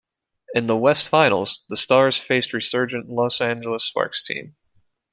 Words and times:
In 0.55 0.65
the 0.65 0.75
West 0.75 1.09
Finals, 1.09 1.63
the 1.69 1.77
Stars 1.77 2.17
faced 2.17 2.53
the 2.53 2.57
resurgent 2.57 3.07
Los 3.09 3.39
Angeles 3.39 3.83
Sparks 3.83 4.25
team. 4.25 4.55